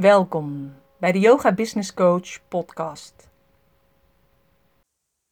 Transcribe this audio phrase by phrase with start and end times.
[0.00, 3.28] Welkom bij de Yoga Business Coach podcast.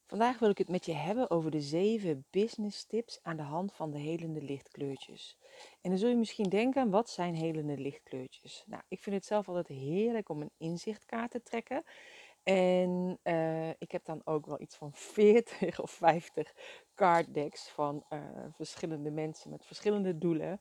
[0.07, 3.73] Vandaag wil ik het met je hebben over de zeven business tips aan de hand
[3.73, 5.39] van de helende lichtkleurtjes.
[5.81, 8.65] En dan zul je misschien denken, wat zijn helende lichtkleurtjes?
[8.67, 11.85] Nou, ik vind het zelf altijd heerlijk om een inzichtkaart te trekken.
[12.43, 16.55] En uh, ik heb dan ook wel iets van 40 of 50
[16.95, 18.19] card decks van uh,
[18.53, 20.61] verschillende mensen met verschillende doelen.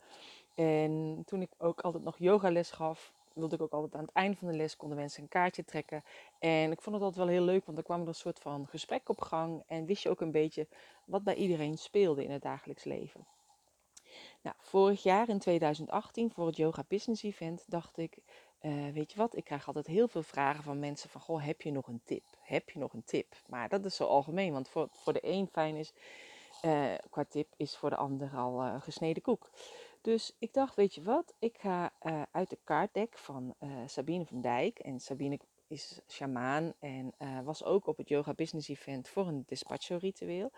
[0.56, 4.38] En toen ik ook altijd nog yogales gaf, wilde ik ook altijd aan het einde
[4.38, 6.04] van de les konden mensen een kaartje trekken.
[6.40, 8.68] En ik vond het altijd wel heel leuk, want er kwam er een soort van
[8.68, 9.64] gesprek op gang.
[9.68, 10.68] En wist je ook een beetje
[11.06, 13.28] wat bij iedereen speelde in het dagelijks leven.
[14.42, 18.18] Nou, vorig jaar in 2018 voor het Yoga Business Event dacht ik,
[18.62, 21.62] uh, weet je wat, ik krijg altijd heel veel vragen van mensen van, goh, heb
[21.62, 22.24] je nog een tip?
[22.42, 23.36] Heb je nog een tip?
[23.48, 25.94] Maar dat is zo algemeen, want voor, voor de een fijn is,
[26.66, 29.50] uh, qua tip is voor de ander al uh, gesneden koek.
[30.08, 34.26] Dus ik dacht, weet je wat, ik ga uh, uit de kaartdek van uh, Sabine
[34.26, 34.80] van Dijk.
[34.80, 39.44] En Sabine is shamaan en uh, was ook op het Yoga Business Event voor een
[39.48, 40.52] despacho ritueel.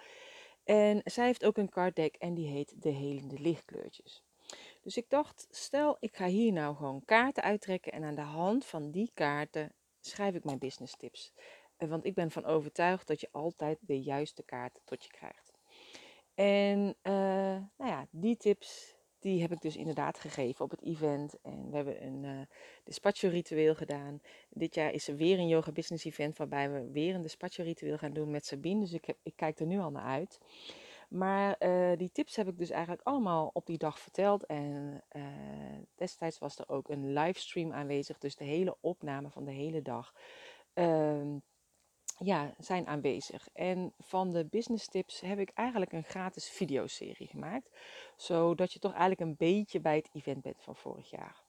[0.64, 4.24] En zij heeft ook een kaartdek en die heet De Helende Lichtkleurtjes.
[4.82, 8.66] Dus ik dacht, stel ik ga hier nou gewoon kaarten uittrekken en aan de hand
[8.66, 11.34] van die kaarten schrijf ik mijn business tips.
[11.78, 15.52] Want ik ben van overtuigd dat je altijd de juiste kaart tot je krijgt.
[16.34, 16.96] En
[17.78, 21.42] nou ja, die tips die heb ik dus inderdaad gegeven op het event.
[21.42, 22.42] En we hebben een uh,
[22.84, 24.22] despacho ritueel gedaan.
[24.50, 27.98] Dit jaar is er weer een yoga business event waarbij we weer een despacho ritueel
[27.98, 28.80] gaan doen met Sabine.
[28.80, 30.40] Dus ik, ik kijk er nu al naar uit.
[31.10, 34.46] Maar uh, die tips heb ik dus eigenlijk allemaal op die dag verteld.
[34.46, 35.24] En uh,
[35.96, 38.18] destijds was er ook een livestream aanwezig.
[38.18, 40.14] Dus de hele opname van de hele dag.
[40.74, 41.36] Uh,
[42.20, 43.48] ja, zijn aanwezig.
[43.54, 47.70] En van de business tips heb ik eigenlijk een gratis videoserie gemaakt.
[48.16, 51.44] Zodat je toch eigenlijk een beetje bij het event bent van vorig jaar.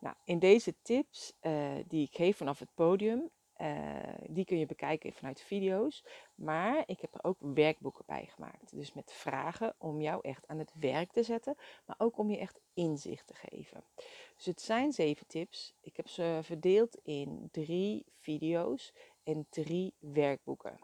[0.00, 4.66] Nou, in deze tips uh, die ik geef vanaf het podium, uh, die kun je
[4.66, 6.04] bekijken vanuit video's.
[6.34, 8.76] Maar ik heb er ook werkboeken bij gemaakt.
[8.76, 11.56] Dus met vragen om jou echt aan het werk te zetten,
[11.86, 13.84] maar ook om je echt inzicht te geven.
[14.36, 15.74] Dus het zijn zeven tips.
[15.80, 18.92] Ik heb ze verdeeld in drie video's
[19.30, 20.78] en drie werkboeken.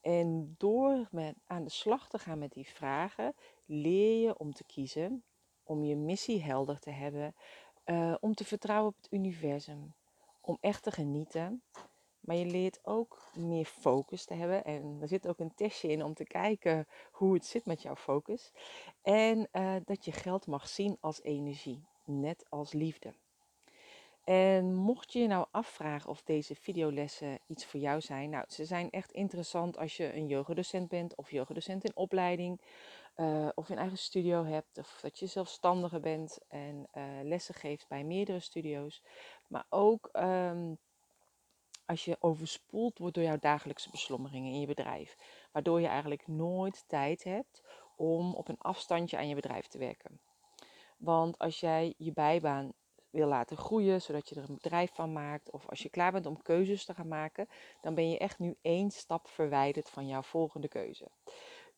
[0.00, 3.34] En door met, aan de slag te gaan met die vragen,
[3.64, 5.24] leer je om te kiezen,
[5.62, 7.34] om je missie helder te hebben,
[7.84, 9.94] uh, om te vertrouwen op het universum,
[10.40, 11.62] om echt te genieten.
[12.20, 14.64] Maar je leert ook meer focus te hebben.
[14.64, 17.96] En er zit ook een testje in om te kijken hoe het zit met jouw
[17.96, 18.52] focus.
[19.02, 23.14] En uh, dat je geld mag zien als energie, net als liefde.
[24.24, 28.64] En mocht je je nou afvragen of deze videolessen iets voor jou zijn, nou, ze
[28.64, 32.60] zijn echt interessant als je een yogadocent bent of yogadocent in opleiding,
[33.16, 37.88] uh, of een eigen studio hebt, of dat je zelfstandige bent en uh, lessen geeft
[37.88, 39.02] bij meerdere studio's.
[39.48, 40.78] Maar ook um,
[41.86, 45.16] als je overspoeld wordt door jouw dagelijkse beslommeringen in je bedrijf,
[45.52, 47.62] waardoor je eigenlijk nooit tijd hebt
[47.96, 50.20] om op een afstandje aan je bedrijf te werken.
[50.96, 52.72] Want als jij je bijbaan
[53.14, 56.26] wil laten groeien, zodat je er een bedrijf van maakt, of als je klaar bent
[56.26, 57.48] om keuzes te gaan maken,
[57.80, 61.08] dan ben je echt nu één stap verwijderd van jouw volgende keuze.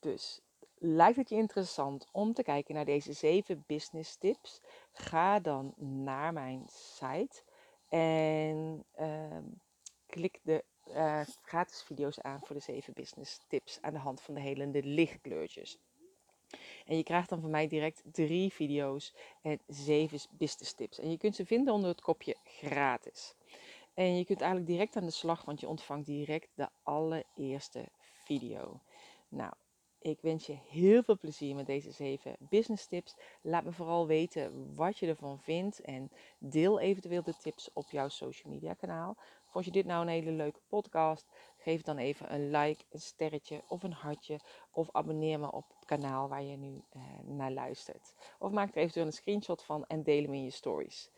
[0.01, 0.41] Dus
[0.79, 4.61] lijkt het je interessant om te kijken naar deze zeven business tips?
[4.93, 7.43] Ga dan naar mijn site
[7.89, 9.39] en uh,
[10.07, 14.35] klik de uh, gratis video's aan voor de zeven business tips aan de hand van
[14.35, 15.79] de helende lichtkleurtjes.
[16.87, 20.99] En je krijgt dan van mij direct drie video's en zeven business tips.
[20.99, 23.35] En je kunt ze vinden onder het kopje gratis.
[23.95, 27.89] En je kunt eigenlijk direct aan de slag, want je ontvangt direct de allereerste
[28.25, 28.81] video.
[29.29, 29.53] Nou,
[29.99, 33.17] ik wens je heel veel plezier met deze zeven business tips.
[33.41, 38.09] Laat me vooral weten wat je ervan vindt en deel eventueel de tips op jouw
[38.09, 39.17] social media kanaal.
[39.47, 41.27] Vond je dit nou een hele leuke podcast?
[41.57, 44.41] Geef dan even een like, een sterretje of een hartje.
[44.71, 48.15] Of abonneer me op het kanaal waar je nu uh, naar luistert.
[48.39, 51.11] Of maak er eventueel een screenshot van en deel hem in je stories.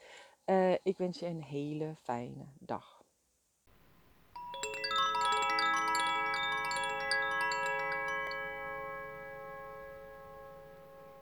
[0.46, 2.97] Uh, ik wens je een hele fijne dag.